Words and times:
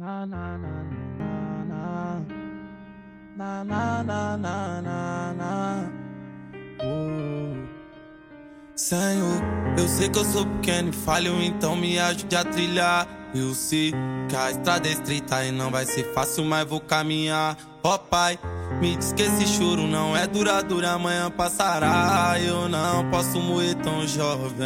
Na 0.00 0.24
na 0.24 0.56
na 3.36 3.64
na 3.64 4.80
na 4.80 5.34
na 5.34 5.90
uh. 6.82 7.68
Senhor, 8.74 9.42
eu 9.76 9.86
sei 9.86 10.08
que 10.08 10.18
eu 10.18 10.24
sou 10.24 10.46
pequeno 10.46 10.88
e 10.88 10.92
falho, 10.92 11.42
então 11.42 11.76
me 11.76 11.98
ajude 11.98 12.34
a 12.34 12.42
trilhar. 12.42 13.06
Eu 13.34 13.52
sei 13.52 13.92
que 14.26 14.34
a 14.34 14.50
estrada 14.50 14.88
é 14.88 14.92
estreita 14.92 15.44
e 15.44 15.52
não 15.52 15.70
vai 15.70 15.84
ser 15.84 16.14
fácil, 16.14 16.46
mas 16.46 16.66
vou 16.66 16.80
caminhar. 16.80 17.58
Ó 17.82 17.94
oh, 17.94 17.98
Pai, 17.98 18.38
me 18.80 18.96
diz 18.96 19.12
que 19.12 19.20
esse 19.20 19.46
choro 19.48 19.82
não 19.82 20.16
é 20.16 20.26
duradouro, 20.26 20.88
amanhã 20.88 21.30
passará. 21.30 22.36
Eu 22.40 22.70
não 22.70 23.10
posso 23.10 23.38
morrer 23.38 23.74
tão 23.74 24.06
jovem. 24.06 24.56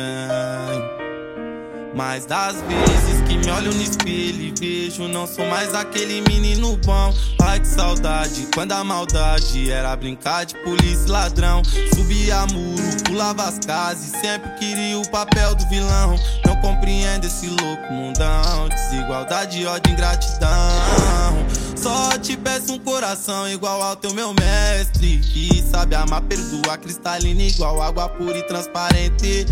Mas 1.93 2.25
das 2.25 2.61
vezes 2.63 3.14
que 3.25 3.37
me 3.39 3.51
olho 3.51 3.73
no 3.73 3.83
espelho 3.83 4.43
e 4.43 4.55
vejo, 4.59 5.09
não 5.09 5.27
sou 5.27 5.47
mais 5.47 5.75
aquele 5.75 6.21
menino 6.23 6.77
bom. 6.85 7.15
Ai 7.43 7.61
que 7.61 7.67
saudade, 7.67 8.49
quando 8.55 8.73
a 8.73 8.85
maldade 8.85 9.71
era 9.71 9.95
brincar 9.97 10.45
de 10.45 10.55
polícia 10.63 11.11
ladrão. 11.11 11.63
Subia 11.95 12.47
muro, 12.47 13.05
pulava 13.05 13.45
as 13.45 13.59
casas 13.59 14.15
e 14.15 14.21
sempre 14.21 14.51
queria 14.59 14.99
o 14.99 15.09
papel 15.11 15.55
do 15.55 15.67
vilão. 15.69 16.17
Não 16.47 16.57
compreendo 16.61 17.27
esse 17.27 17.47
louco 17.49 17.93
mundão, 17.93 18.69
desigualdade, 18.69 19.67
ódio, 19.67 19.93
ingratidão. 19.93 21.45
Só 21.85 22.17
te 22.19 22.35
peço 22.35 22.73
um 22.73 22.79
coração 22.79 23.47
igual 23.47 23.83
ao 23.83 23.95
teu 23.95 24.15
meu 24.15 24.33
mestre 24.33 25.19
Que 25.19 25.63
sabe 25.71 25.95
amar, 25.95 26.23
perdoar, 26.23 26.79
cristalina 26.79 27.43
igual 27.43 27.83
água 27.83 28.09
pura 28.09 28.39
e 28.39 28.43
transparente 28.45 29.45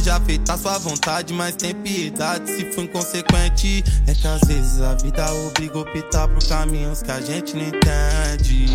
Seja 0.00 0.18
feita 0.20 0.54
a 0.54 0.56
sua 0.56 0.78
vontade, 0.78 1.34
mas 1.34 1.54
tem 1.54 1.74
piedade. 1.74 2.50
Se 2.50 2.72
for 2.72 2.84
inconsequente 2.84 3.84
É 4.06 4.14
que 4.14 4.26
às 4.26 4.40
vezes 4.48 4.80
a 4.80 4.94
vida 4.94 5.30
obriga 5.30 5.76
a 5.76 5.80
optar 5.82 6.26
por 6.26 6.42
caminhos 6.42 7.02
que 7.02 7.10
a 7.10 7.20
gente 7.20 7.54
não 7.54 7.64
entende. 7.64 8.66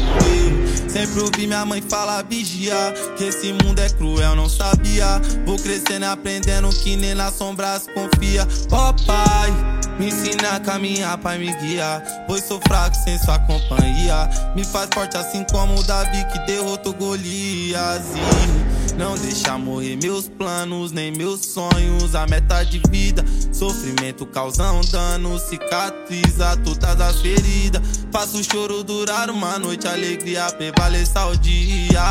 Sempre 0.88 1.22
ouvi 1.22 1.48
minha 1.48 1.66
mãe 1.66 1.82
falar 1.82 2.24
vigiar 2.26 2.94
Que 3.18 3.24
esse 3.24 3.52
mundo 3.54 3.80
é 3.80 3.90
cruel, 3.90 4.36
não 4.36 4.48
sabia. 4.48 5.20
Vou 5.48 5.58
crescendo 5.58 6.06
e 6.06 6.10
aprendendo 6.10 6.70
que 6.70 6.96
nem 6.96 7.16
na 7.16 7.32
sombra 7.32 7.80
se 7.80 7.92
confia. 7.92 8.48
Ó 8.70 8.90
oh, 8.90 8.94
pai, 9.08 9.52
me 9.98 10.08
ensina 10.08 10.56
a 10.56 10.60
caminhar, 10.60 11.18
pai 11.18 11.38
me 11.38 11.54
guiar 11.56 12.02
Pois 12.28 12.44
sou 12.44 12.60
fraco 12.68 12.76
fraco 12.86 12.96
sem 12.96 13.18
sua 13.18 13.40
companhia. 13.40 14.30
Me 14.56 14.64
faz 14.64 14.90
forte 14.94 15.18
assim 15.18 15.44
como 15.52 15.80
o 15.80 15.84
Davi 15.84 16.24
que 16.32 16.40
derrotou 16.40 16.94
Golias. 16.94 18.04
E 18.16 18.94
não 18.96 19.16
deixa 19.18 19.58
morrer 19.58 19.98
meus 19.98 20.28
planos, 20.28 20.92
nem 20.92 21.12
meus 21.12 21.46
sonhos. 21.46 22.16
A 22.16 22.26
meta 22.28 22.64
de 22.64 22.82
vida, 22.90 23.24
sofrimento 23.52 24.26
causam 24.26 24.82
dano. 24.92 25.40
Cicatriza 25.40 26.58
todas 26.64 27.00
as 27.02 27.22
feridas. 27.22 27.82
Faço 28.12 28.40
o 28.40 28.44
choro 28.44 28.84
durar 28.84 29.30
uma 29.30 29.60
noite, 29.60 29.88
alegria 29.88 30.46
prevaleça 30.54 31.26
o 31.28 31.38
dia. 31.38 32.02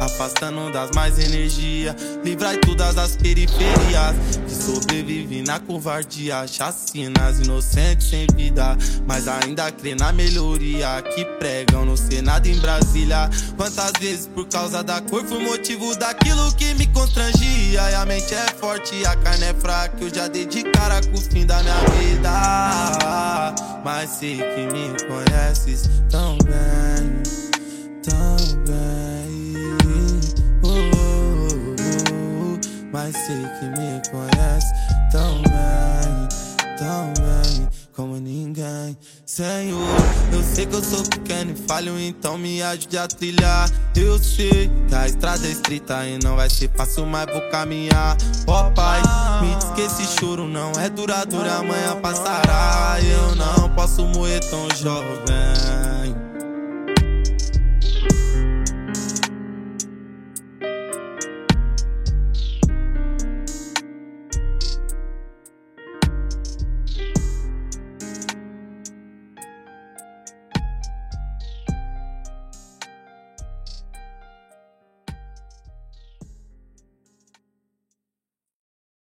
Afastando 0.00 0.70
das 0.72 0.90
mais 0.94 1.18
energia, 1.18 1.94
livrai 2.24 2.58
todas 2.58 2.96
as 2.98 3.16
periferias. 3.16 4.16
Sobrevive 5.08 5.42
na 5.42 5.58
covardia, 5.58 6.46
chacinas 6.46 7.40
inocentes 7.40 8.10
sem 8.10 8.26
vida. 8.36 8.76
Mas 9.06 9.26
ainda 9.26 9.72
crê 9.72 9.94
na 9.94 10.12
melhoria 10.12 11.00
que 11.00 11.24
pregam 11.38 11.86
no 11.86 11.96
Senado 11.96 12.46
em 12.46 12.58
Brasília. 12.58 13.30
Quantas 13.56 13.92
vezes 13.98 14.26
por 14.26 14.46
causa 14.48 14.84
da 14.84 15.00
cor 15.00 15.24
foi 15.24 15.42
motivo 15.42 15.96
daquilo 15.96 16.54
que 16.56 16.74
me 16.74 16.86
constrangia. 16.88 17.90
E 17.90 17.94
a 17.94 18.04
mente 18.04 18.34
é 18.34 18.48
forte, 18.60 19.02
a 19.06 19.16
carne 19.16 19.46
é 19.46 19.54
fraca. 19.54 19.96
Eu 19.98 20.14
já 20.14 20.28
dei 20.28 20.44
de 20.44 20.62
cara 20.64 21.00
com 21.00 21.16
o 21.16 21.22
fim 21.22 21.46
da 21.46 21.62
minha 21.62 21.80
vida. 21.98 23.54
Mas 23.82 24.10
sei 24.10 24.36
que 24.36 24.66
me 24.66 24.92
conheces 25.06 25.88
tão 26.10 26.36
bem, 26.44 27.47
sei 33.26 33.42
que 33.58 33.66
me 33.66 34.00
conhece 34.10 34.72
tão 35.10 35.42
bem, 35.42 36.28
tão 36.78 37.12
bem 37.14 37.68
como 37.98 38.16
ninguém. 38.16 38.96
Senhor, 39.26 39.96
eu 40.32 40.42
sei 40.42 40.66
que 40.66 40.74
eu 40.74 40.84
sou 40.84 41.02
pequeno 41.02 41.50
e 41.50 41.56
falho, 41.66 41.98
então 41.98 42.38
me 42.38 42.62
ajude 42.62 42.96
a 42.96 43.08
trilhar. 43.08 43.68
Eu 43.96 44.18
sei 44.20 44.70
que 44.88 44.94
a 44.94 45.06
estrada 45.06 45.46
é 45.46 45.50
estreita 45.50 46.06
e 46.06 46.18
não 46.22 46.36
vai 46.36 46.48
ser 46.48 46.70
fácil, 46.76 47.06
mas 47.06 47.26
vou 47.32 47.42
caminhar. 47.50 48.16
Ó 48.46 48.68
oh, 48.68 48.70
Pai, 48.70 49.02
me 49.42 49.54
diz 49.56 49.64
que 49.70 49.80
esse 49.80 50.04
choro 50.18 50.46
não 50.46 50.70
é 50.80 50.88
duradouro, 50.88 51.50
amanhã 51.50 52.00
passará. 52.00 52.98
Eu 53.02 53.34
não 53.34 53.68
posso 53.74 54.04
morrer 54.06 54.40
tão 54.40 54.68
jovem. 54.76 56.27